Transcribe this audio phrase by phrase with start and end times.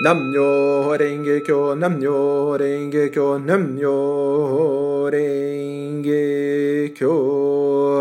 [0.00, 8.00] Namyo Renge Kyo, Namyo Renge Kyo, Namyo Renge Kyo.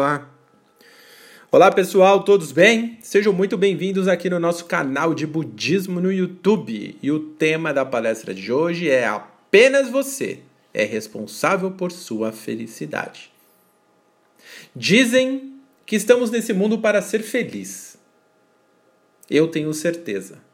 [1.51, 2.97] Olá pessoal, todos bem?
[3.01, 6.97] Sejam muito bem-vindos aqui no nosso canal de budismo no YouTube.
[7.04, 10.40] E o tema da palestra de hoje é apenas você
[10.74, 13.29] é responsável por sua felicidade.
[14.74, 17.98] Dizem que estamos nesse mundo para ser feliz.
[19.30, 20.48] Eu tenho certeza.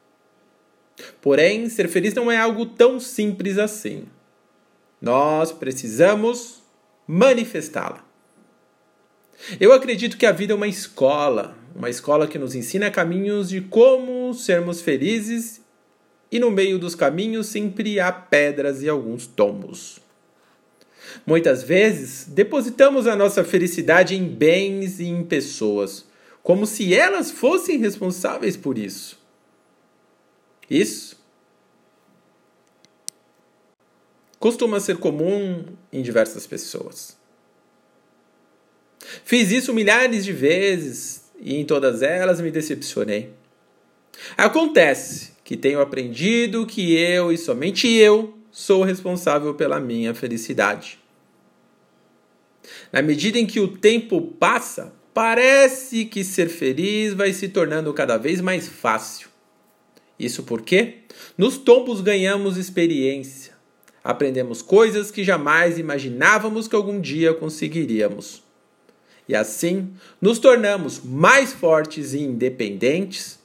[1.21, 4.05] Porém, ser feliz não é algo tão simples assim.
[5.01, 6.63] Nós precisamos
[7.07, 8.03] manifestá-la.
[9.59, 13.61] Eu acredito que a vida é uma escola, uma escola que nos ensina caminhos de
[13.61, 15.61] como sermos felizes
[16.31, 19.99] e no meio dos caminhos sempre há pedras e alguns tombos.
[21.25, 26.05] Muitas vezes depositamos a nossa felicidade em bens e em pessoas,
[26.41, 29.24] como se elas fossem responsáveis por isso.
[30.69, 31.23] Isso
[34.39, 37.17] costuma ser comum em diversas pessoas.
[39.23, 43.33] Fiz isso milhares de vezes e em todas elas me decepcionei.
[44.37, 50.99] Acontece que tenho aprendido que eu e somente eu sou responsável pela minha felicidade.
[52.91, 58.17] Na medida em que o tempo passa, parece que ser feliz vai se tornando cada
[58.17, 59.29] vez mais fácil.
[60.19, 60.99] Isso porque
[61.37, 63.53] nos tombos ganhamos experiência,
[64.03, 68.43] aprendemos coisas que jamais imaginávamos que algum dia conseguiríamos.
[69.27, 73.39] E assim nos tornamos mais fortes e independentes,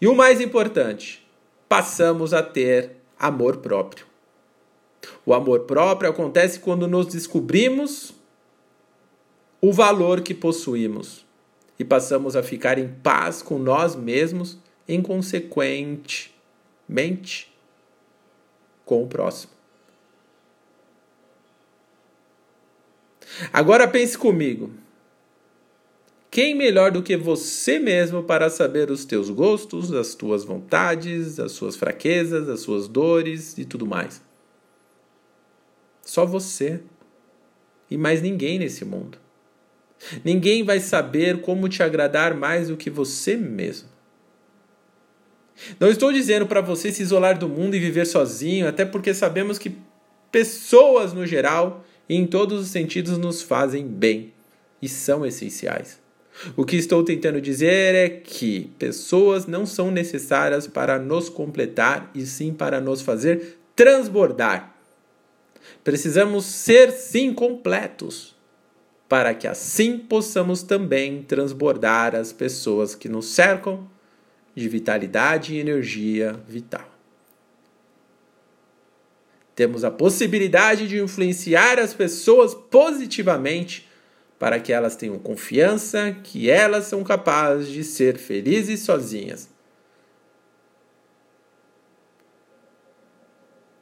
[0.00, 1.26] e o mais importante,
[1.68, 4.06] passamos a ter amor próprio.
[5.24, 8.12] O amor próprio acontece quando nos descobrimos
[9.60, 11.24] o valor que possuímos
[11.78, 17.52] e passamos a ficar em paz com nós mesmos inconsequentemente
[18.84, 19.56] com o próximo.
[23.52, 24.70] Agora pense comigo.
[26.30, 31.52] Quem melhor do que você mesmo para saber os teus gostos, as tuas vontades, as
[31.52, 34.22] suas fraquezas, as suas dores e tudo mais?
[36.02, 36.80] Só você.
[37.90, 39.18] E mais ninguém nesse mundo.
[40.24, 43.88] Ninguém vai saber como te agradar mais do que você mesmo.
[45.80, 49.58] Não estou dizendo para você se isolar do mundo e viver sozinho, até porque sabemos
[49.58, 49.76] que
[50.30, 54.32] pessoas no geral e em todos os sentidos nos fazem bem
[54.80, 56.00] e são essenciais.
[56.54, 62.26] O que estou tentando dizer é que pessoas não são necessárias para nos completar e
[62.26, 64.74] sim para nos fazer transbordar.
[65.82, 68.36] Precisamos ser sim completos,
[69.08, 73.88] para que assim possamos também transbordar as pessoas que nos cercam
[74.56, 76.90] de vitalidade e energia vital.
[79.54, 83.86] Temos a possibilidade de influenciar as pessoas positivamente
[84.38, 89.48] para que elas tenham confiança que elas são capazes de ser felizes sozinhas.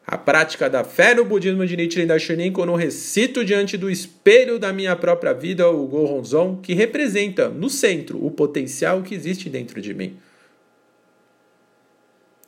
[0.07, 4.59] A prática da fé no budismo de Nichiren Daishonin quando eu recito diante do espelho
[4.59, 9.81] da minha própria vida o Gohonzon, que representa no centro o potencial que existe dentro
[9.81, 10.19] de mim.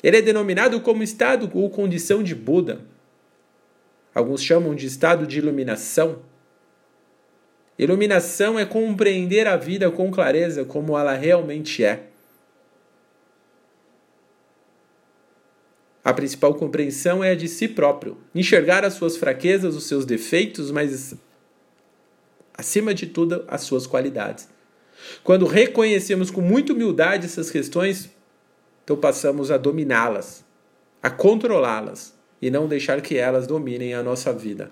[0.03, 2.81] Ele é denominado como estado ou condição de Buda.
[4.15, 6.21] Alguns chamam de estado de iluminação.
[7.79, 12.07] Iluminação é compreender a vida com clareza como ela realmente é.
[16.03, 20.71] A principal compreensão é a de si próprio, enxergar as suas fraquezas, os seus defeitos,
[20.71, 21.17] mas
[22.55, 24.49] acima de tudo, as suas qualidades.
[25.25, 28.09] Quando reconhecemos com muita humildade essas questões,
[28.87, 30.45] então passamos a dominá-las,
[31.03, 34.71] a controlá-las e não deixar que elas dominem a nossa vida.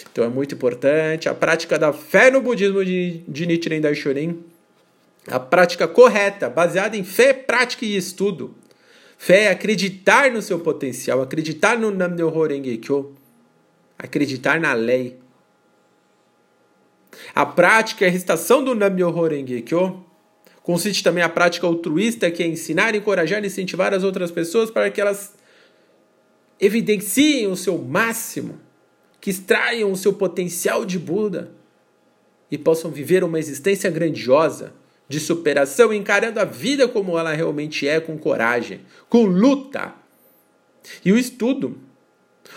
[0.00, 4.44] Então é muito importante a prática da fé no budismo de, de Nichiren Daishonin,
[5.26, 8.54] a prática correta, baseada em fé, prática e estudo.
[9.18, 13.16] Fé é acreditar no seu potencial, acreditar no Nam-myoho Renge-kyo,
[13.98, 15.18] acreditar na lei.
[17.34, 20.13] A prática é a recitação do Nam-myoho Renge-kyo
[20.64, 24.90] Consiste também a prática altruísta, que é ensinar, encorajar e incentivar as outras pessoas para
[24.90, 25.34] que elas
[26.58, 28.58] evidenciem o seu máximo,
[29.20, 31.52] que extraiam o seu potencial de Buda
[32.50, 34.72] e possam viver uma existência grandiosa
[35.06, 39.92] de superação, encarando a vida como ela realmente é, com coragem, com luta.
[41.04, 41.76] E o estudo.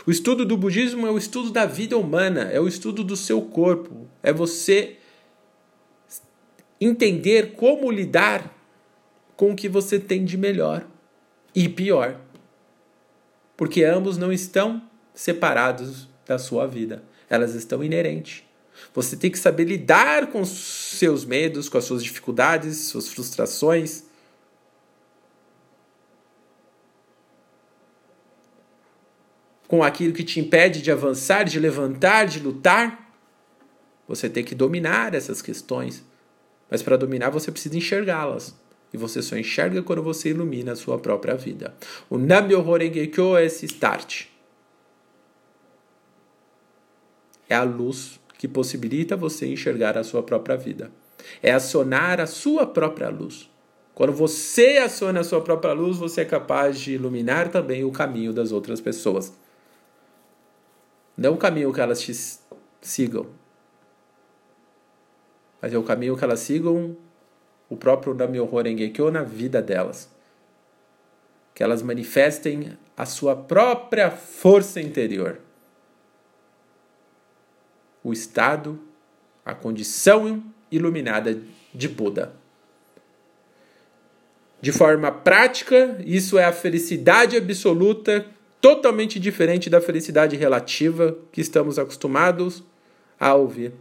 [0.06, 3.42] O estudo do budismo é o estudo da vida humana, é o estudo do seu
[3.42, 4.96] corpo, é você
[6.80, 8.54] entender como lidar
[9.36, 10.86] com o que você tem de melhor
[11.56, 12.20] e pior.
[13.56, 14.84] porque ambos não estão
[15.16, 18.44] separados da sua vida, elas estão inerentes.
[18.94, 24.04] Você tem que saber lidar com seus medos, com as suas dificuldades, suas frustrações.
[29.68, 33.12] Com aquilo que te impede de avançar, de levantar, de lutar.
[34.08, 36.04] Você tem que dominar essas questões.
[36.70, 38.56] Mas para dominar, você precisa enxergá-las.
[38.94, 41.76] E você só enxerga quando você ilumina a sua própria vida.
[42.10, 44.26] O Namyo Horengekyo é esse start.
[47.50, 50.92] É a luz que possibilita você enxergar a sua própria vida.
[51.42, 53.50] É acionar a sua própria luz.
[53.94, 58.32] Quando você aciona a sua própria luz, você é capaz de iluminar também o caminho
[58.32, 59.34] das outras pessoas.
[61.18, 62.14] Não o caminho que elas te
[62.80, 63.26] sigam,
[65.62, 66.96] mas é o caminho que elas sigam
[67.70, 70.10] o próprio Nam-myoho Renge-kyo na vida delas.
[71.54, 75.40] Que elas manifestem a sua própria força interior.
[78.04, 78.80] O estado,
[79.44, 81.40] a condição iluminada
[81.74, 82.34] de Buda.
[84.60, 88.26] De forma prática, isso é a felicidade absoluta,
[88.60, 92.64] totalmente diferente da felicidade relativa que estamos acostumados
[93.20, 93.74] a ouvir.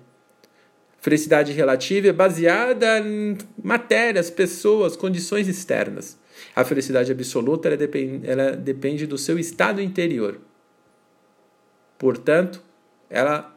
[1.07, 6.19] Felicidade relativa é baseada em matérias, pessoas, condições externas.
[6.53, 10.41] A felicidade absoluta ela depende, ela depende do seu estado interior.
[11.97, 12.61] Portanto,
[13.09, 13.57] ela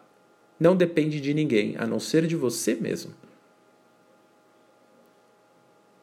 [0.60, 3.16] não depende de ninguém, a não ser de você mesmo.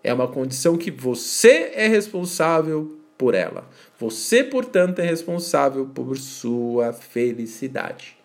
[0.03, 3.71] É uma condição que você é responsável por ela.
[4.01, 8.16] Você, portanto, é responsável por sua felicidade.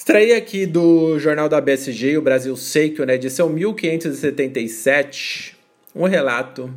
[0.00, 5.58] Extraí aqui do jornal da BSG, o Brasil Seikyo, na edição 1577,
[5.94, 6.74] um relato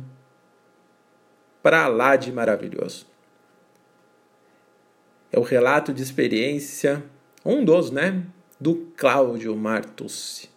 [1.62, 3.06] para lá de maravilhoso.
[5.32, 7.02] É o relato de experiência,
[7.42, 8.22] um dos, né,
[8.60, 10.50] do Cláudio Martussi.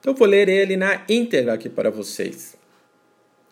[0.00, 2.56] Então vou ler ele na íntegra aqui para vocês.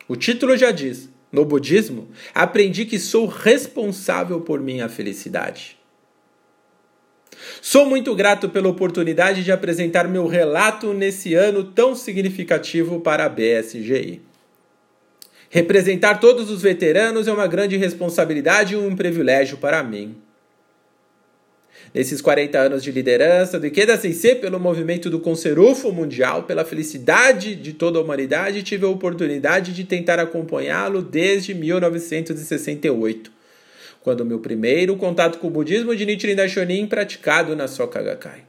[0.08, 5.76] O título já diz: no budismo, aprendi que sou responsável por minha felicidade.
[7.60, 13.28] Sou muito grato pela oportunidade de apresentar meu relato nesse ano tão significativo para a
[13.28, 14.22] BSGI.
[15.50, 20.16] Representar todos os veteranos é uma grande responsabilidade e um privilégio para mim.
[21.94, 27.54] Nesses 40 anos de liderança do Ikeda Sensei pelo movimento do Conserufo Mundial, pela felicidade
[27.54, 33.30] de toda a humanidade, tive a oportunidade de tentar acompanhá-lo desde 1968,
[34.00, 38.42] quando meu primeiro contato com o budismo de Nichiren Daishonin praticado na Soka Gakkai.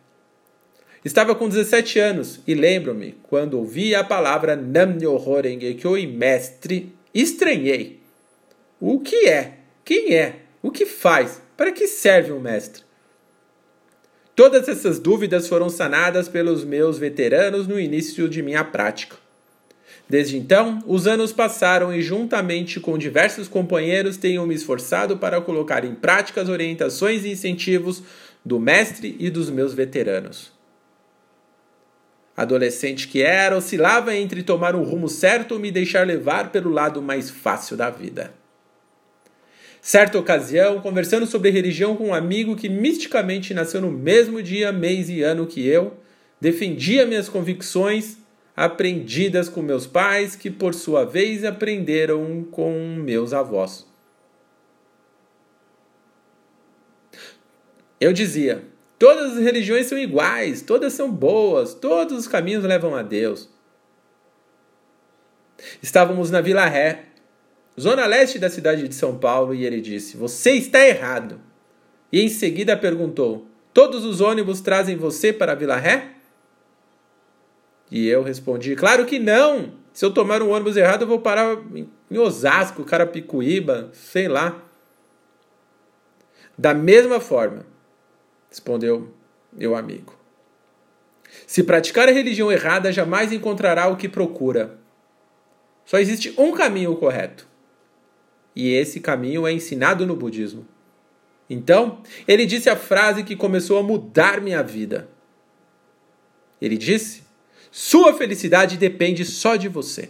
[1.06, 8.00] Estava com 17 anos e lembro-me, quando ouvi a palavra Nam-myoho Renge-kyo e mestre, estranhei.
[8.82, 9.54] O que é?
[9.86, 10.38] Quem é?
[10.64, 11.40] O que faz?
[11.56, 12.85] Para que serve um mestre?
[14.36, 19.16] Todas essas dúvidas foram sanadas pelos meus veteranos no início de minha prática.
[20.10, 25.86] Desde então, os anos passaram e, juntamente com diversos companheiros, tenho me esforçado para colocar
[25.86, 28.04] em prática as orientações e incentivos
[28.44, 30.52] do mestre e dos meus veteranos.
[32.36, 37.02] Adolescente que era, oscilava entre tomar o rumo certo ou me deixar levar pelo lado
[37.02, 38.34] mais fácil da vida.
[39.86, 45.10] Certa ocasião, conversando sobre religião com um amigo que misticamente nasceu no mesmo dia, mês
[45.10, 45.96] e ano que eu,
[46.42, 48.18] defendia minhas convicções
[48.56, 53.86] aprendidas com meus pais, que por sua vez aprenderam com meus avós.
[58.02, 58.64] Eu dizia:
[58.98, 63.48] todas as religiões são iguais, todas são boas, todos os caminhos levam a Deus.
[65.80, 67.06] Estávamos na Vila Ré,
[67.80, 71.40] zona leste da cidade de São Paulo, e ele disse: Você está errado.
[72.12, 76.12] E em seguida perguntou: Todos os ônibus trazem você para Vila Ré?
[77.92, 79.74] E eu respondi: Claro que não!
[79.92, 84.62] Se eu tomar um ônibus errado, eu vou parar em Osasco, Carapicuíba, sei lá.
[86.58, 87.66] Da mesma forma,
[88.50, 89.14] respondeu
[89.54, 90.14] meu amigo.
[91.48, 94.78] Se praticar a religião errada, jamais encontrará o que procura.
[95.86, 97.48] Só existe um caminho correto
[98.56, 100.66] e esse caminho é ensinado no budismo.
[101.50, 105.10] Então, ele disse a frase que começou a mudar minha vida.
[106.62, 107.24] Ele disse:
[107.70, 110.10] Sua felicidade depende só de você.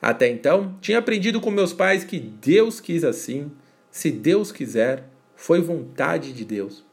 [0.00, 3.52] Até então, tinha aprendido com meus pais que Deus quis assim,
[3.90, 5.04] se Deus quiser,
[5.36, 6.84] foi vontade de Deus.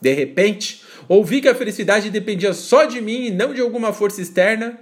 [0.00, 4.20] De repente, ouvi que a felicidade dependia só de mim e não de alguma força
[4.20, 4.78] externa,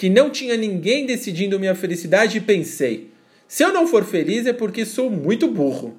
[0.00, 3.10] que não tinha ninguém decidindo minha felicidade e pensei:
[3.46, 5.94] se eu não for feliz é porque sou muito burro.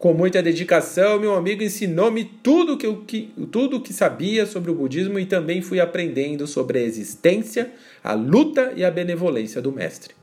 [0.00, 5.16] Com muita dedicação, meu amigo ensinou-me tudo que, que, tudo que sabia sobre o budismo
[5.20, 7.72] e também fui aprendendo sobre a existência,
[8.02, 10.16] a luta e a benevolência do mestre.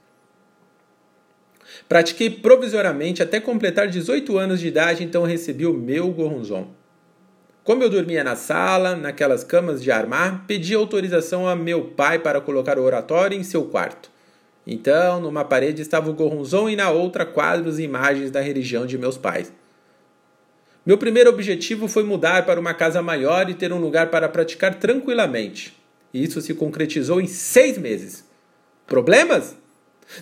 [1.87, 6.67] Pratiquei provisoriamente até completar 18 anos de idade, então recebi o meu Gohonzon.
[7.63, 12.41] Como eu dormia na sala, naquelas camas de armar, pedi autorização a meu pai para
[12.41, 14.09] colocar o oratório em seu quarto.
[14.65, 18.97] Então, numa parede estava o Gohonzon e na outra quadros e imagens da religião de
[18.97, 19.51] meus pais.
[20.85, 24.75] Meu primeiro objetivo foi mudar para uma casa maior e ter um lugar para praticar
[24.75, 25.77] tranquilamente.
[26.13, 28.25] E isso se concretizou em seis meses.
[28.87, 29.55] Problemas?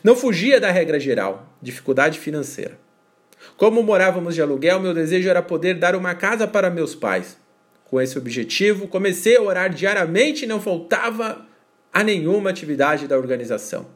[0.03, 2.77] Não fugia da regra geral: dificuldade financeira.
[3.57, 7.37] Como morávamos de aluguel, meu desejo era poder dar uma casa para meus pais.
[7.85, 11.43] Com esse objetivo, comecei a orar diariamente e não faltava
[11.91, 13.87] a nenhuma atividade da organização.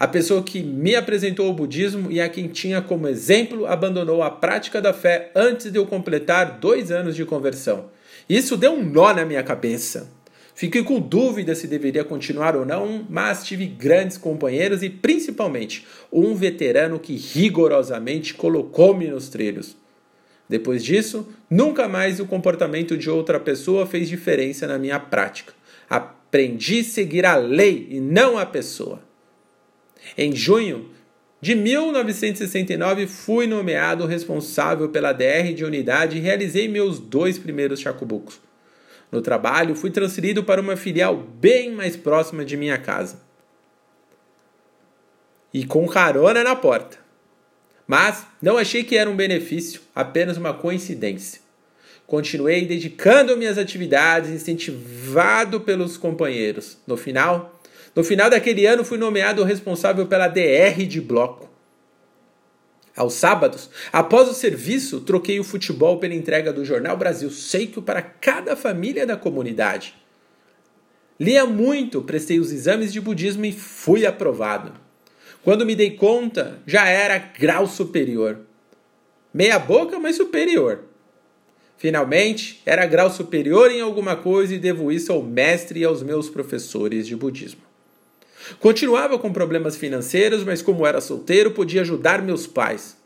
[0.00, 4.30] A pessoa que me apresentou o budismo e a quem tinha como exemplo abandonou a
[4.30, 7.88] prática da fé antes de eu completar dois anos de conversão.
[8.28, 10.10] Isso deu um nó na minha cabeça.
[10.60, 16.34] Fiquei com dúvida se deveria continuar ou não, mas tive grandes companheiros e principalmente um
[16.34, 19.74] veterano que rigorosamente colocou-me nos trilhos.
[20.46, 25.54] Depois disso, nunca mais o comportamento de outra pessoa fez diferença na minha prática.
[25.88, 29.00] Aprendi a seguir a lei e não a pessoa.
[30.14, 30.90] Em junho
[31.40, 38.49] de 1969, fui nomeado responsável pela DR de unidade e realizei meus dois primeiros chacubucos.
[39.10, 43.20] No trabalho, fui transferido para uma filial bem mais próxima de minha casa.
[45.52, 46.98] E com carona na porta.
[47.86, 51.40] Mas não achei que era um benefício, apenas uma coincidência.
[52.06, 56.78] Continuei dedicando-me às atividades, incentivado pelos companheiros.
[56.86, 57.60] No final,
[57.94, 61.49] no final daquele ano, fui nomeado responsável pela DR de bloco.
[62.96, 68.02] Aos sábados, após o serviço, troquei o futebol pela entrega do Jornal Brasil Seiko para
[68.02, 69.94] cada família da comunidade.
[71.18, 74.72] Lia muito, prestei os exames de budismo e fui aprovado.
[75.42, 78.40] Quando me dei conta, já era grau superior.
[79.32, 80.84] Meia boca, mas superior.
[81.76, 86.28] Finalmente, era grau superior em alguma coisa e devo isso ao mestre e aos meus
[86.28, 87.69] professores de budismo.
[88.58, 92.96] Continuava com problemas financeiros, mas como era solteiro, podia ajudar meus pais.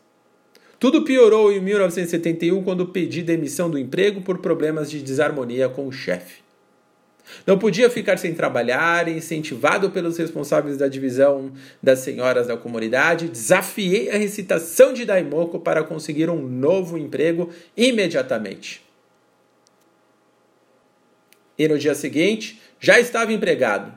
[0.79, 5.93] Tudo piorou em 1971 quando pedi demissão do emprego por problemas de desarmonia com o
[5.93, 6.45] chefe.
[7.47, 14.11] Não podia ficar sem trabalhar, incentivado pelos responsáveis da divisão das senhoras da comunidade, desafiei
[14.11, 18.83] a recitação de Daimoku para conseguir um novo emprego imediatamente.
[21.59, 23.93] E no dia seguinte, já estava empregado,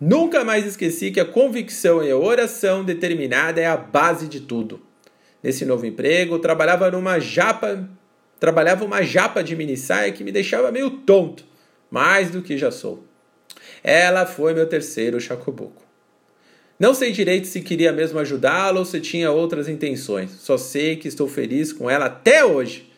[0.00, 4.80] Nunca mais esqueci que a convicção e a oração determinada é a base de tudo.
[5.42, 7.88] Nesse novo emprego, trabalhava numa japa,
[8.38, 11.44] trabalhava uma japa de minissaia que me deixava meio tonto,
[11.90, 13.04] mais do que já sou.
[13.82, 15.82] Ela foi meu terceiro chacobuco.
[16.78, 20.30] Não sei direito se queria mesmo ajudá-la ou se tinha outras intenções.
[20.30, 22.88] Só sei que estou feliz com ela até hoje.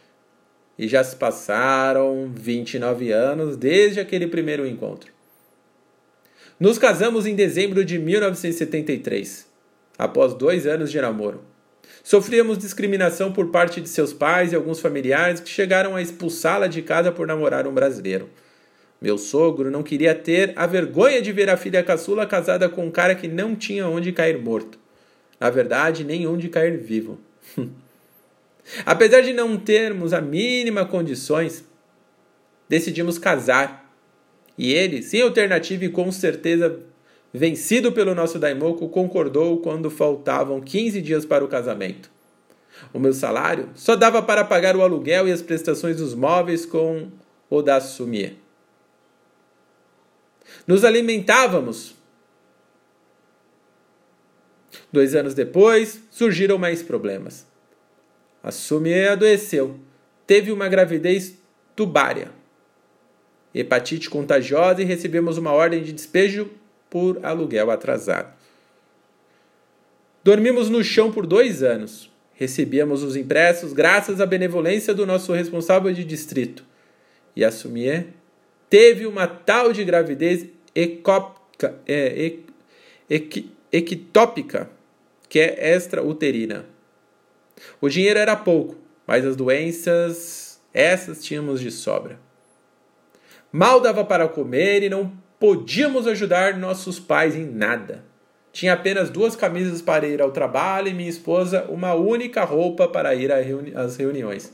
[0.78, 5.10] E já se passaram 29 anos desde aquele primeiro encontro.
[6.60, 9.46] Nos casamos em dezembro de 1973,
[9.96, 11.40] após dois anos de namoro.
[12.04, 16.82] Sofríamos discriminação por parte de seus pais e alguns familiares que chegaram a expulsá-la de
[16.82, 18.28] casa por namorar um brasileiro.
[19.00, 22.90] Meu sogro não queria ter a vergonha de ver a filha caçula casada com um
[22.90, 24.78] cara que não tinha onde cair morto.
[25.40, 27.18] Na verdade, nem onde cair vivo.
[28.84, 31.64] Apesar de não termos a mínima condições,
[32.68, 33.89] decidimos casar
[34.60, 36.80] e ele, sem alternativa e com certeza
[37.32, 42.10] vencido pelo nosso Daimoku, concordou quando faltavam 15 dias para o casamento.
[42.92, 47.08] O meu salário só dava para pagar o aluguel e as prestações dos móveis com
[47.48, 48.36] o da Sumie.
[50.66, 51.94] Nos alimentávamos.
[54.92, 57.46] Dois anos depois, surgiram mais problemas.
[58.42, 59.80] A Sumie adoeceu.
[60.26, 61.38] Teve uma gravidez
[61.74, 62.39] tubária
[63.54, 66.50] hepatite contagiosa e recebemos uma ordem de despejo
[66.88, 68.32] por aluguel atrasado.
[70.22, 72.10] Dormimos no chão por dois anos.
[72.34, 76.64] Recebíamos os impressos graças à benevolência do nosso responsável de distrito.
[77.34, 78.08] E a Sumier
[78.68, 82.32] teve uma tal de gravidez ecópica, é,
[83.72, 84.70] ectópica,
[85.28, 86.66] que é extrauterina.
[87.80, 88.76] O dinheiro era pouco,
[89.06, 92.18] mas as doenças Essas tínhamos de sobra.
[93.52, 98.04] Mal dava para comer e não podíamos ajudar nossos pais em nada.
[98.52, 103.14] Tinha apenas duas camisas para ir ao trabalho e minha esposa uma única roupa para
[103.14, 104.52] ir às reuniões.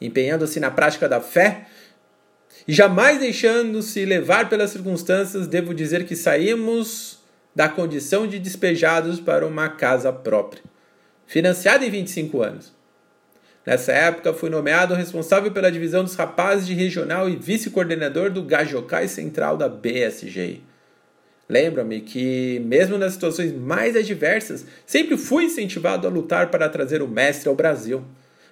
[0.00, 1.66] Empenhando-se na prática da fé
[2.66, 7.20] e jamais deixando-se levar pelas circunstâncias, devo dizer que saímos
[7.54, 10.62] da condição de despejados para uma casa própria,
[11.26, 12.81] financiada em 25 anos.
[13.64, 19.06] Nessa época, fui nomeado responsável pela divisão dos rapazes de regional e vice-coordenador do Gajocai
[19.06, 20.60] Central da BSG.
[21.48, 27.08] Lembra-me que, mesmo nas situações mais adversas, sempre fui incentivado a lutar para trazer o
[27.08, 28.02] mestre ao Brasil.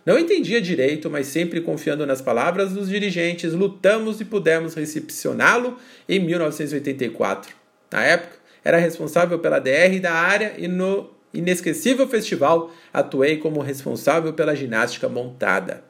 [0.07, 5.77] Não entendia direito, mas sempre confiando nas palavras dos dirigentes, lutamos e pudemos recepcioná-lo
[6.09, 7.55] em 1984.
[7.91, 14.33] Na época, era responsável pela DR da área e no inesquecível festival, atuei como responsável
[14.33, 15.85] pela ginástica montada.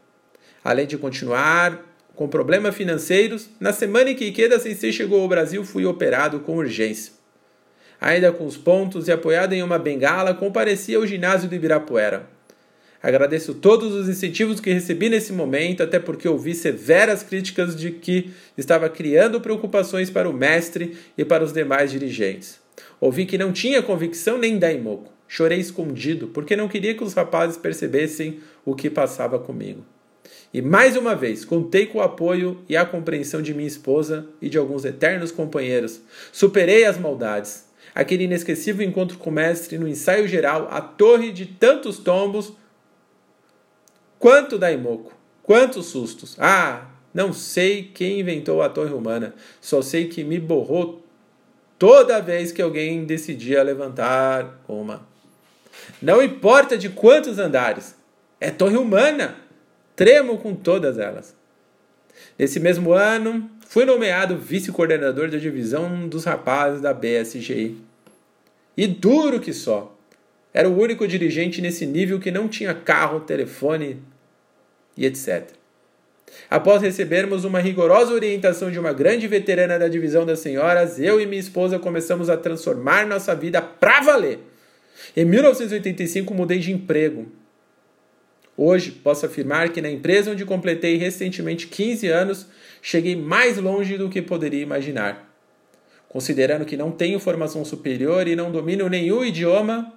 [0.63, 5.65] Além de continuar com problemas financeiros, na semana em que Ikeda Sensei chegou ao Brasil,
[5.65, 7.15] fui operado com urgência.
[8.01, 12.29] Ainda com os pontos e apoiado em uma bengala, compareci ao ginásio do Ibirapuera.
[13.03, 18.31] Agradeço todos os incentivos que recebi nesse momento, até porque ouvi severas críticas de que
[18.59, 22.61] estava criando preocupações para o mestre e para os demais dirigentes.
[23.01, 25.11] Ouvi que não tinha convicção nem daimoku.
[25.33, 29.87] Chorei escondido, porque não queria que os rapazes percebessem o que passava comigo.
[30.53, 34.49] E mais uma vez, contei com o apoio e a compreensão de minha esposa e
[34.49, 36.01] de alguns eternos companheiros.
[36.33, 37.65] Superei as maldades.
[37.95, 42.53] Aquele inesquecível encontro com o mestre no ensaio geral, a torre de tantos tombos.
[44.19, 45.13] Quanto daimoku,
[45.45, 46.35] quantos sustos.
[46.41, 51.07] Ah, não sei quem inventou a torre humana, só sei que me borrou
[51.79, 55.09] toda vez que alguém decidia levantar uma.
[56.01, 57.95] Não importa de quantos andares,
[58.41, 59.37] é torre humana.
[59.95, 61.37] Tremo com todas elas.
[62.39, 67.77] Nesse mesmo ano, fui nomeado vice-coordenador da divisão dos rapazes da BSGI.
[68.77, 69.97] E duro que só.
[70.53, 74.03] Era o único dirigente nesse nível que não tinha carro, telefone
[74.97, 75.51] e etc.
[76.49, 81.27] Após recebermos uma rigorosa orientação de uma grande veterana da divisão das senhoras, eu e
[81.27, 84.50] minha esposa começamos a transformar nossa vida pra valer
[85.17, 87.27] em 1985 mudei de emprego.
[88.57, 92.47] Hoje posso afirmar que na empresa onde completei recentemente 15 anos,
[92.83, 95.31] cheguei mais longe do que poderia imaginar.
[96.09, 99.95] Considerando que não tenho formação superior e não domino nenhum idioma,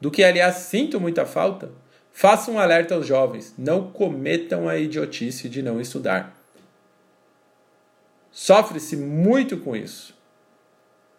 [0.00, 1.70] do que aliás sinto muita falta,
[2.12, 6.36] faço um alerta aos jovens: não cometam a idiotice de não estudar.
[8.32, 10.15] Sofre-se muito com isso.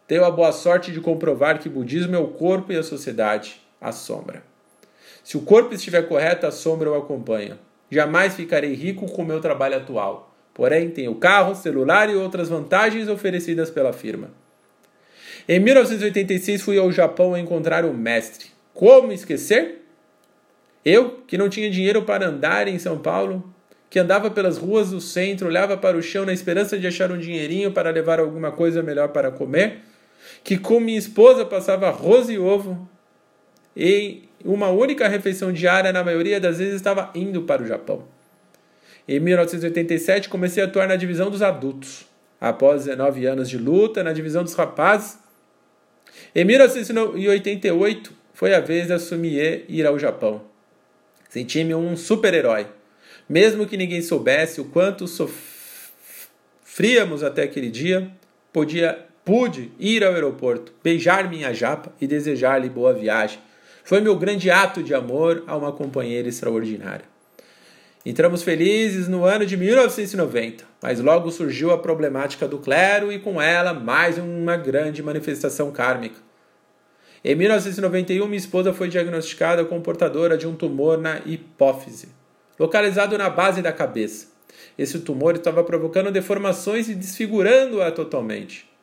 [0.08, 3.92] Tenho a boa sorte de comprovar que budismo é o corpo e a sociedade, a
[3.92, 4.42] sombra.
[5.22, 7.60] Se o corpo estiver correto, a sombra o acompanha.
[7.92, 10.34] Jamais ficarei rico com o meu trabalho atual.
[10.54, 14.30] Porém, tenho carro, celular e outras vantagens oferecidas pela firma.
[15.48, 18.48] Em 1986 fui ao Japão encontrar o mestre.
[18.74, 19.86] Como esquecer?
[20.86, 23.54] Eu, que não tinha dinheiro para andar em São Paulo,
[23.90, 27.18] que andava pelas ruas do centro, olhava para o chão na esperança de achar um
[27.18, 29.82] dinheirinho para levar alguma coisa melhor para comer,
[30.48, 32.90] que com minha esposa passava arroz e ovo
[33.76, 38.08] e uma única refeição diária, na maioria das vezes estava indo para o Japão.
[39.06, 42.06] Em 1987 comecei a atuar na divisão dos adultos.
[42.40, 45.20] Após 19 anos de luta na divisão dos rapazes,
[46.34, 50.44] em 1988 foi a vez de assumir ir ao Japão.
[51.28, 52.68] Senti-me um super-herói.
[53.28, 55.42] Mesmo que ninguém soubesse o quanto sofríamos
[57.22, 58.10] até aquele dia,
[58.54, 63.40] podia Pude ir ao aeroporto, beijar minha japa e desejar-lhe boa viagem.
[63.84, 67.04] Foi meu grande ato de amor a uma companheira extraordinária.
[68.06, 73.42] Entramos felizes no ano de 1990, mas logo surgiu a problemática do clero e com
[73.42, 76.22] ela mais uma grande manifestação kármica.
[77.22, 82.08] Em 1991, minha esposa foi diagnosticada como portadora de um tumor na hipófise,
[82.58, 84.28] localizado na base da cabeça.
[84.78, 88.77] Esse tumor estava provocando deformações e desfigurando-a totalmente.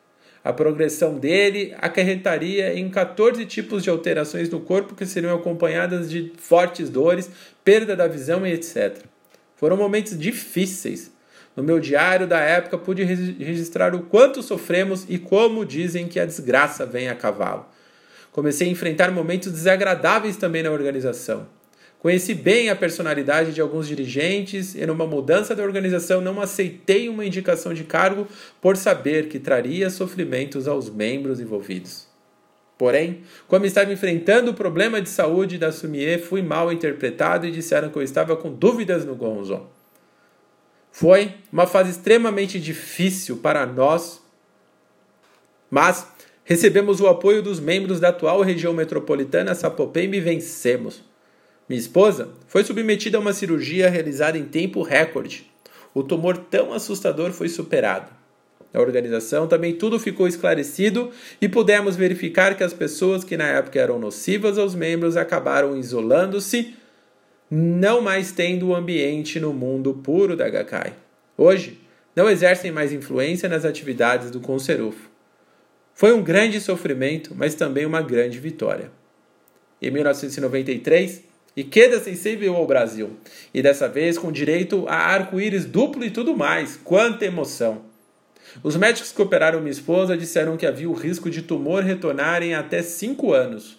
[0.44, 6.34] A progressão dele acarretaria em 14 tipos de alterações no corpo que seriam acompanhadas de
[6.36, 7.30] fortes dores,
[7.64, 8.98] perda da visão e etc.
[9.56, 11.10] Foram momentos difíceis.
[11.56, 16.26] No meu diário da época pude registrar o quanto sofremos e como dizem que a
[16.26, 17.64] desgraça vem a cavalo.
[18.30, 21.46] Comecei a enfrentar momentos desagradáveis também na organização.
[22.04, 27.24] Conheci bem a personalidade de alguns dirigentes e, numa mudança da organização, não aceitei uma
[27.24, 28.28] indicação de cargo
[28.60, 32.06] por saber que traria sofrimentos aos membros envolvidos.
[32.76, 37.88] Porém, como estava enfrentando o problema de saúde da Sumier, fui mal interpretado e disseram
[37.88, 39.66] que eu estava com dúvidas no Gonzo.
[40.92, 44.20] Foi uma fase extremamente difícil para nós,
[45.70, 46.06] mas
[46.44, 51.13] recebemos o apoio dos membros da atual região metropolitana Sapopemba e vencemos.
[51.68, 55.50] Minha esposa foi submetida a uma cirurgia realizada em tempo recorde.
[55.94, 58.10] O tumor tão assustador foi superado.
[58.72, 63.78] Na organização também tudo ficou esclarecido e pudemos verificar que as pessoas que na época
[63.78, 66.74] eram nocivas aos membros acabaram isolando-se
[67.50, 70.92] não mais tendo o ambiente no mundo puro da Gakkai.
[71.38, 71.80] Hoje,
[72.16, 75.08] não exercem mais influência nas atividades do Conserufo.
[75.94, 78.90] Foi um grande sofrimento, mas também uma grande vitória.
[79.80, 81.22] Em 1993,
[81.56, 83.16] Ikeda Sensei veio ao Brasil,
[83.52, 86.76] e dessa vez com direito a arco-íris duplo e tudo mais.
[86.82, 87.82] Quanta emoção!
[88.62, 92.54] Os médicos que operaram minha esposa disseram que havia o risco de tumor retornar em
[92.54, 93.78] até 5 anos.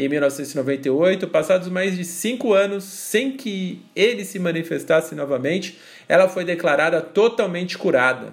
[0.00, 5.76] Em 1998, passados mais de cinco anos sem que ele se manifestasse novamente,
[6.08, 8.32] ela foi declarada totalmente curada.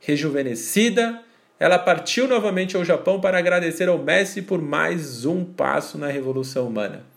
[0.00, 1.20] Rejuvenescida,
[1.60, 6.66] ela partiu novamente ao Japão para agradecer ao Messi por mais um passo na revolução
[6.66, 7.11] humana.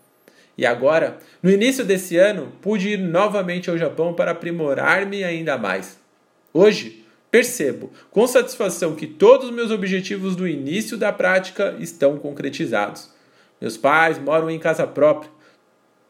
[0.58, 6.00] E agora, no início desse ano, pude ir novamente ao Japão para aprimorar-me ainda mais.
[6.54, 13.10] Hoje, percebo com satisfação que todos os meus objetivos do início da prática estão concretizados.
[13.60, 15.30] Meus pais moram em casa própria,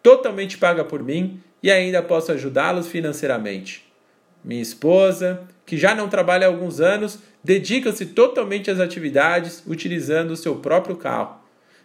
[0.04, 3.84] totalmente paga por mim e ainda posso ajudá-los financeiramente.
[4.44, 10.38] Minha esposa, que já não trabalha há alguns anos, dedica-se totalmente às atividades utilizando o
[10.38, 11.40] seu próprio carro.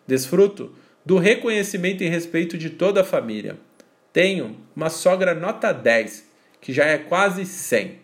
[0.06, 3.56] Desfruto do reconhecimento e respeito de toda a família.
[4.12, 6.28] Tenho uma sogra nota 10,
[6.60, 8.00] que já é quase 100.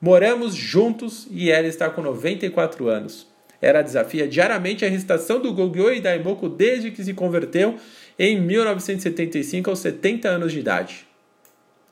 [0.00, 3.26] Moramos juntos e ela está com 94 anos.
[3.60, 7.76] Ela desafia diariamente a recitação do Gogyo e Daimoku desde que se converteu
[8.16, 11.06] em 1975 aos 70 anos de idade.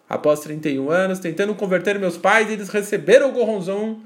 [0.09, 4.01] Após 31 anos, tentando converter meus pais, eles receberam o Goronzon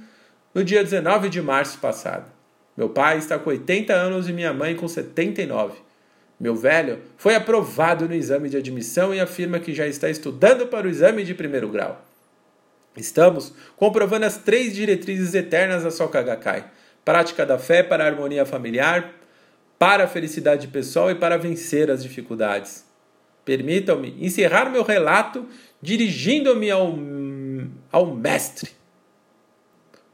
[0.55, 2.33] no dia 19 de março passado.
[2.75, 5.90] Meu pai está com 80 anos e minha mãe com 79.
[6.41, 10.87] Meu velho foi aprovado no exame de admissão e afirma que já está estudando para
[10.87, 12.03] o exame de primeiro grau.
[12.97, 16.25] Estamos comprovando as três diretrizes eternas da Soka
[17.05, 19.15] prática da fé para a harmonia familiar,
[19.79, 22.87] para a felicidade pessoal e para vencer as dificuldades.
[23.45, 25.47] Permitam-me encerrar meu relato
[25.81, 26.99] dirigindo-me ao,
[27.93, 28.71] ao mestre.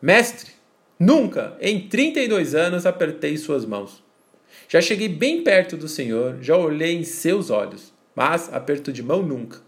[0.02, 0.52] Mestre,
[0.98, 4.05] nunca em 32 anos apertei suas mãos.
[4.68, 9.22] Já cheguei bem perto do Senhor, já olhei em seus olhos, mas aperto de mão
[9.22, 9.60] nunca.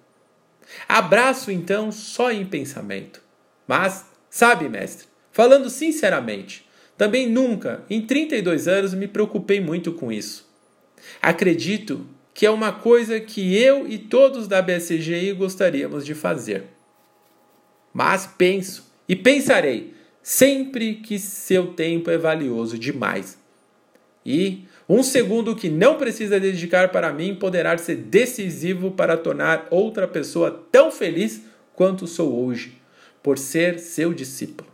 [0.89, 3.23] Abraço então só em pensamento.
[3.67, 10.49] Mas, sabe, mestre, falando sinceramente, também nunca, em 32 anos, me preocupei muito com isso.
[11.23, 16.65] Acredito que é uma coisa que eu e todos da BSGI gostaríamos de fazer.
[17.93, 23.39] Mas penso e pensarei sempre que seu tempo é valioso demais.
[24.25, 30.09] E um segundo que não precisa dedicar para mim poderá ser decisivo para tornar outra
[30.09, 31.43] pessoa tão feliz
[31.75, 32.81] quanto sou hoje,
[33.23, 34.69] por ser seu discípulo.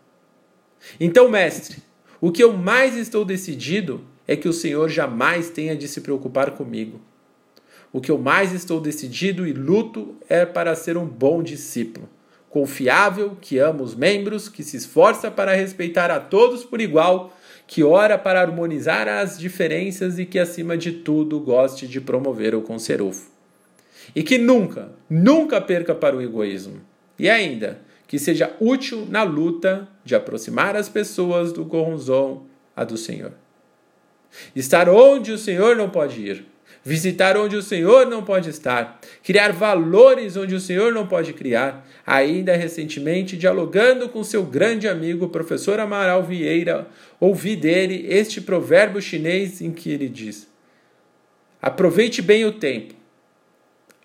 [1.01, 1.79] Então, mestre,
[2.21, 6.53] o que eu mais estou decidido é que o Senhor jamais tenha de se preocupar
[6.53, 7.01] comigo.
[7.93, 12.09] O que eu mais estou decidido e luto é para ser um bom discípulo,
[12.49, 17.83] confiável, que ama os membros, que se esforça para respeitar a todos por igual, que
[17.83, 23.31] ora para harmonizar as diferenças e que, acima de tudo, goste de promover o conserufo.
[24.15, 26.81] E que nunca, nunca perca para o egoísmo.
[27.19, 32.47] E ainda, que seja útil na luta de aproximar as pessoas do Goronzon
[32.77, 33.33] a do Senhor.
[34.55, 36.45] Estar onde o Senhor não pode ir,
[36.85, 41.89] visitar onde o Senhor não pode estar, criar valores onde o Senhor não pode criar.
[42.07, 46.87] Ainda recentemente, dialogando com seu grande amigo, professor Amaral Vieira,
[47.19, 50.47] ouvi dele este provérbio chinês em que ele diz:
[51.63, 52.95] Aproveite bem o tempo.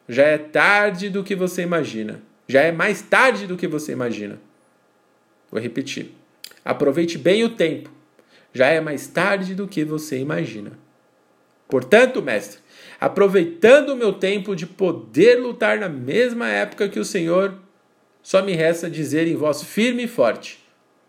[0.07, 2.23] Já é tarde do que você imagina.
[2.47, 4.39] Já é mais tarde do que você imagina.
[5.51, 6.11] Vou repetir.
[6.63, 7.91] Aproveite bem o tempo.
[8.53, 10.71] Já é mais tarde do que você imagina.
[11.67, 12.59] Portanto, mestre,
[12.99, 17.55] aproveitando o meu tempo de poder lutar na mesma época que o Senhor,
[18.21, 20.63] só me resta dizer em voz firme e forte: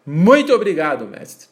[0.07, 1.48] Muito obrigado, mestre.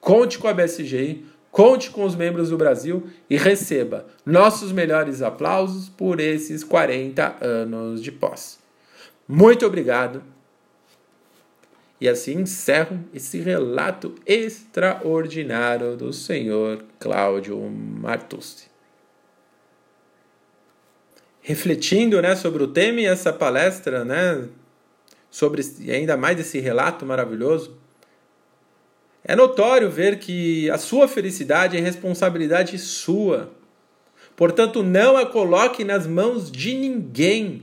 [0.00, 5.88] Conte com a BSGI, conte com os membros do Brasil e receba nossos melhores aplausos
[5.88, 8.58] por esses 40 anos de posse.
[9.28, 10.22] Muito obrigado
[12.00, 18.71] E assim encerro esse relato extraordinário do senhor Cláudio Martucci.
[21.42, 24.48] Refletindo né, sobre o tema e essa palestra, né,
[25.28, 27.76] sobre ainda mais esse relato maravilhoso,
[29.24, 33.50] é notório ver que a sua felicidade é responsabilidade sua.
[34.36, 37.62] Portanto, não a coloque nas mãos de ninguém.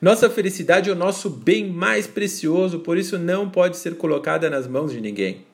[0.00, 4.66] Nossa felicidade é o nosso bem mais precioso, por isso não pode ser colocada nas
[4.66, 5.46] mãos de ninguém.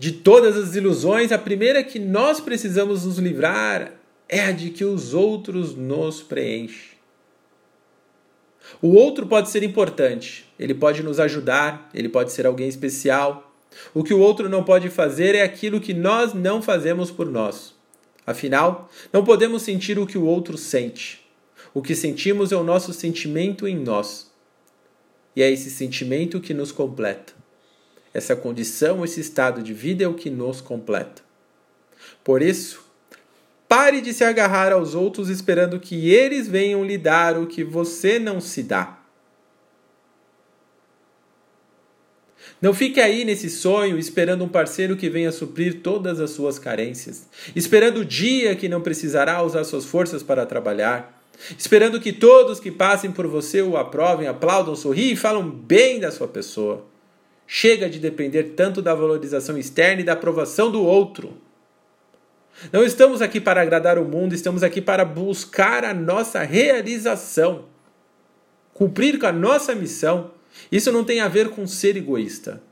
[0.00, 3.92] De todas as ilusões, a primeira que nós precisamos nos livrar
[4.26, 6.96] é a de que os outros nos preenchem.
[8.80, 13.52] O outro pode ser importante, ele pode nos ajudar, ele pode ser alguém especial.
[13.92, 17.74] O que o outro não pode fazer é aquilo que nós não fazemos por nós.
[18.26, 21.22] Afinal, não podemos sentir o que o outro sente.
[21.74, 24.32] O que sentimos é o nosso sentimento em nós.
[25.36, 27.39] E é esse sentimento que nos completa.
[28.12, 31.22] Essa condição, esse estado de vida é o que nos completa.
[32.24, 32.84] Por isso,
[33.68, 38.18] pare de se agarrar aos outros esperando que eles venham lhe dar o que você
[38.18, 39.00] não se dá.
[42.60, 47.26] Não fique aí nesse sonho esperando um parceiro que venha suprir todas as suas carências,
[47.56, 51.24] esperando o dia que não precisará usar suas forças para trabalhar,
[51.56, 56.10] esperando que todos que passem por você o aprovem, aplaudam, sorriem e falam bem da
[56.10, 56.84] sua pessoa.
[57.52, 61.36] Chega de depender tanto da valorização externa e da aprovação do outro.
[62.72, 67.64] Não estamos aqui para agradar o mundo, estamos aqui para buscar a nossa realização,
[68.72, 70.30] cumprir com a nossa missão
[70.70, 72.62] isso não tem a ver com ser egoísta.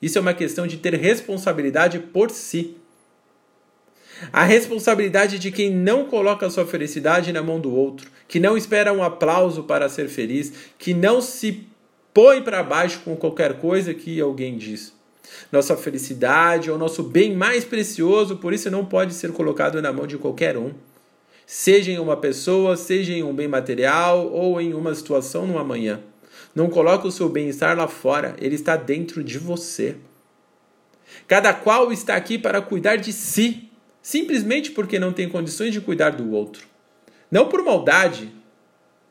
[0.00, 2.76] Isso é uma questão de ter responsabilidade por si.
[4.32, 8.92] A responsabilidade de quem não coloca sua felicidade na mão do outro, que não espera
[8.92, 11.68] um aplauso para ser feliz, que não se
[12.12, 14.92] põe para baixo com qualquer coisa que alguém diz.
[15.52, 19.92] Nossa felicidade é o nosso bem mais precioso, por isso não pode ser colocado na
[19.92, 20.72] mão de qualquer um.
[21.46, 26.00] Seja em uma pessoa, seja em um bem material ou em uma situação no amanhã.
[26.54, 29.96] Não coloque o seu bem-estar lá fora, ele está dentro de você.
[31.26, 33.70] Cada qual está aqui para cuidar de si,
[34.02, 36.66] simplesmente porque não tem condições de cuidar do outro.
[37.30, 38.32] Não por maldade,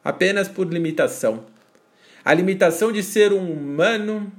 [0.03, 1.45] apenas por limitação.
[2.27, 4.29] A limitação de ser um humano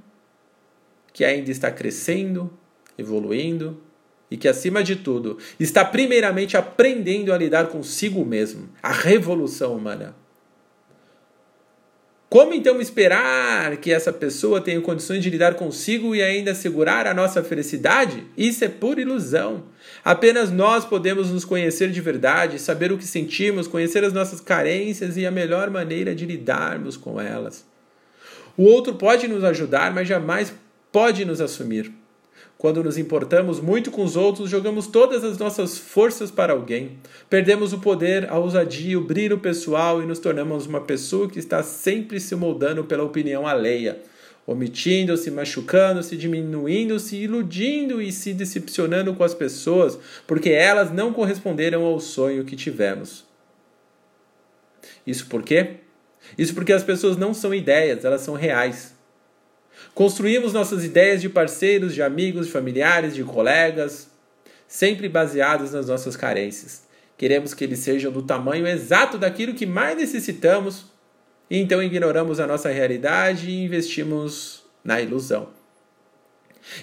[1.10, 2.52] que ainda está crescendo,
[2.98, 3.80] evoluindo
[4.30, 10.14] e que, acima de tudo, está primeiramente aprendendo a lidar consigo mesmo a revolução humana.
[12.28, 17.14] Como então esperar que essa pessoa tenha condições de lidar consigo e ainda assegurar a
[17.14, 18.22] nossa felicidade?
[18.36, 19.64] Isso é pura ilusão.
[20.04, 25.16] Apenas nós podemos nos conhecer de verdade, saber o que sentimos, conhecer as nossas carências
[25.16, 27.66] e a melhor maneira de lidarmos com elas.
[28.58, 30.52] O outro pode nos ajudar, mas jamais
[30.90, 31.92] pode nos assumir.
[32.58, 36.98] Quando nos importamos muito com os outros, jogamos todas as nossas forças para alguém.
[37.30, 41.62] Perdemos o poder, a ousadia, o brilho pessoal e nos tornamos uma pessoa que está
[41.62, 44.02] sempre se moldando pela opinião alheia,
[44.44, 50.92] omitindo, se machucando, se diminuindo, se iludindo e se decepcionando com as pessoas, porque elas
[50.92, 53.24] não corresponderam ao sonho que tivemos.
[55.06, 55.76] Isso por quê?
[56.36, 58.94] Isso porque as pessoas não são ideias, elas são reais.
[59.94, 64.10] Construímos nossas ideias de parceiros, de amigos, de familiares, de colegas,
[64.66, 66.86] sempre baseados nas nossas carências.
[67.16, 70.86] Queremos que eles sejam do tamanho exato daquilo que mais necessitamos,
[71.50, 75.48] e então ignoramos a nossa realidade e investimos na ilusão.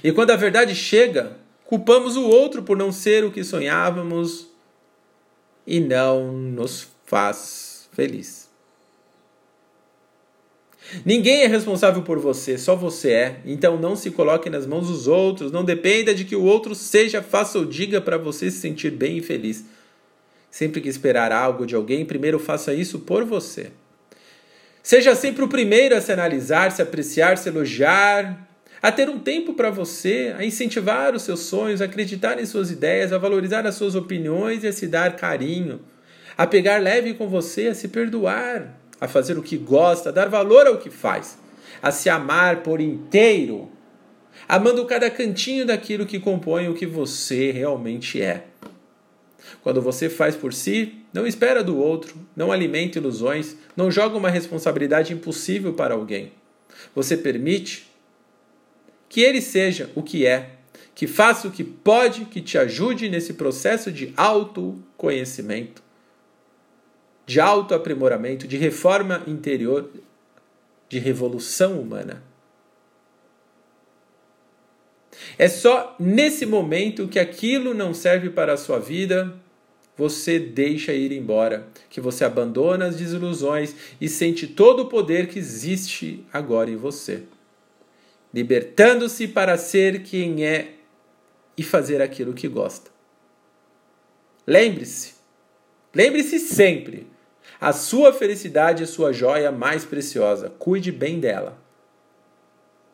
[0.03, 4.47] E quando a verdade chega, culpamos o outro por não ser o que sonhávamos
[5.65, 8.44] e não nos faz feliz.
[11.03, 13.35] Ninguém é responsável por você, só você é.
[13.45, 17.21] Então não se coloque nas mãos dos outros, não dependa de que o outro seja,
[17.21, 19.65] faça ou diga para você se sentir bem e feliz.
[20.49, 23.71] Sempre que esperar algo de alguém, primeiro faça isso por você.
[24.81, 28.47] Seja sempre o primeiro a se analisar, se apreciar, se elogiar,
[28.81, 32.69] a ter um tempo para você, a incentivar os seus sonhos, a acreditar em suas
[32.69, 35.81] ideias, a valorizar as suas opiniões e a se dar carinho,
[36.37, 40.29] a pegar leve com você, a se perdoar a fazer o que gosta, a dar
[40.29, 41.37] valor ao que faz,
[41.81, 43.69] a se amar por inteiro,
[44.47, 48.45] amando cada cantinho daquilo que compõe o que você realmente é.
[49.61, 54.29] Quando você faz por si, não espera do outro, não alimenta ilusões, não joga uma
[54.29, 56.31] responsabilidade impossível para alguém.
[56.93, 57.89] Você permite
[59.07, 60.51] que ele seja o que é,
[60.93, 65.84] que faça o que pode, que te ajude nesse processo de autoconhecimento.
[67.25, 69.89] De autoaprimoramento, de reforma interior,
[70.87, 72.23] de revolução humana.
[75.37, 79.35] É só nesse momento que aquilo não serve para a sua vida,
[79.97, 85.39] você deixa ir embora, que você abandona as desilusões e sente todo o poder que
[85.39, 87.23] existe agora em você,
[88.33, 90.73] libertando-se para ser quem é
[91.57, 92.91] e fazer aquilo que gosta.
[94.45, 95.13] Lembre-se,
[95.93, 97.07] lembre-se sempre,
[97.59, 101.57] a sua felicidade é sua joia mais preciosa, cuide bem dela.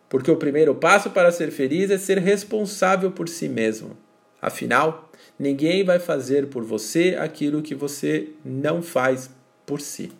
[0.08, 3.98] Porque o primeiro passo para ser feliz é ser responsável por si mesmo.
[4.42, 9.30] Afinal, ninguém vai fazer por você aquilo que você não faz
[9.66, 10.12] por si.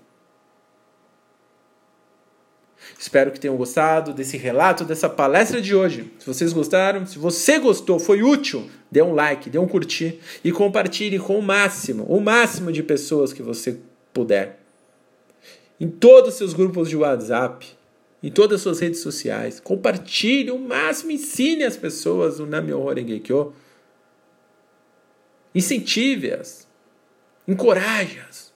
[2.98, 6.12] Espero que tenham gostado desse relato, dessa palestra de hoje.
[6.20, 10.52] Se vocês gostaram, se você gostou, foi útil, dê um like, dê um curtir e
[10.52, 13.80] compartilhe com o máximo, o máximo de pessoas que você
[14.14, 14.60] puder.
[15.80, 17.66] Em todos os seus grupos de WhatsApp,
[18.24, 19.60] em todas as suas redes sociais.
[19.60, 23.54] Compartilhe o máximo, ensine as pessoas o Namyo Horengekyo.
[25.56, 26.68] Incentive-as.
[27.48, 28.52] Encoraje-as.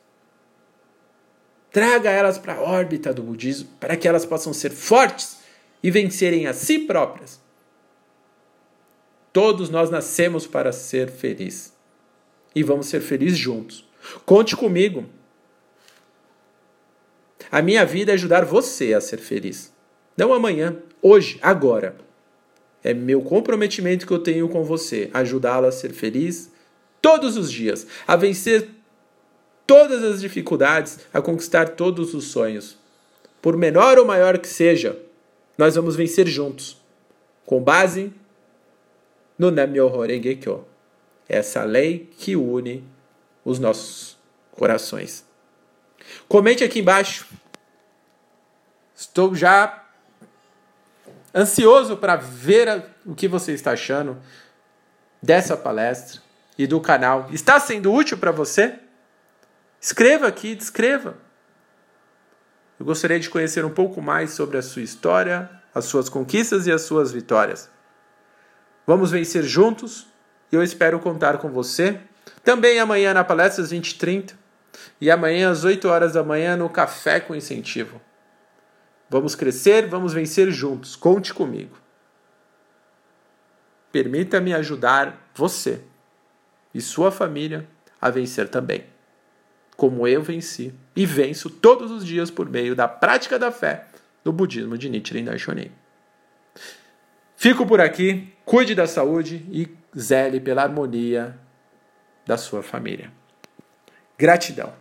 [1.71, 5.39] Traga elas para a órbita do budismo para que elas possam ser fortes
[5.83, 7.41] e vencerem a si próprias.
[9.33, 11.73] Todos nós nascemos para ser felizes.
[12.55, 13.85] E vamos ser felizes juntos.
[14.25, 15.05] Conte comigo.
[17.51, 19.73] A minha vida é ajudar você a ser feliz.
[20.17, 21.95] Não amanhã, hoje, agora.
[22.83, 26.51] É meu comprometimento que eu tenho com você, ajudá-la a ser feliz
[27.01, 28.69] todos os dias, a vencer
[29.65, 32.77] todas as dificuldades, a conquistar todos os sonhos.
[33.41, 34.97] Por menor ou maior que seja,
[35.57, 36.81] nós vamos vencer juntos,
[37.45, 38.11] com base
[39.37, 40.65] no Namyoho
[41.27, 42.83] essa lei que une
[43.43, 44.17] os nossos
[44.51, 45.24] corações.
[46.27, 47.25] Comente aqui embaixo
[48.95, 49.83] Estou já
[51.33, 54.17] ansioso para ver o que você está achando
[55.21, 56.21] dessa palestra
[56.57, 57.27] e do canal.
[57.31, 58.79] Está sendo útil para você?
[59.81, 61.17] Escreva aqui, descreva.
[62.79, 66.71] Eu gostaria de conhecer um pouco mais sobre a sua história, as suas conquistas e
[66.71, 67.69] as suas vitórias.
[68.87, 70.07] Vamos vencer juntos
[70.51, 71.99] e eu espero contar com você.
[72.45, 74.35] Também amanhã na palestra às 20h30
[74.99, 78.01] e amanhã às 8 horas da manhã no Café com Incentivo.
[79.09, 80.95] Vamos crescer, vamos vencer juntos.
[80.95, 81.77] Conte comigo.
[83.91, 85.81] Permita-me ajudar você
[86.73, 87.67] e sua família
[88.01, 88.85] a vencer também,
[89.77, 93.87] como eu venci e venço todos os dias por meio da prática da fé
[94.23, 95.71] no budismo de Nichiren Daishonin.
[97.37, 101.37] Fico por aqui, cuide da saúde e zele pela harmonia
[102.25, 103.11] da sua família.
[104.17, 104.71] Gratidão.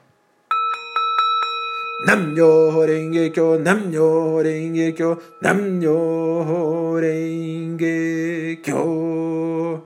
[2.07, 9.83] Namyo Renge Kyo, Namyo Renge Kyo, Namyo Renge Kyo.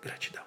[0.00, 0.43] Gratidão.